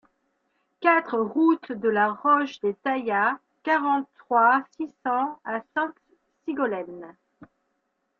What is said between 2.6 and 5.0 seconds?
des Taillas, quarante-trois, six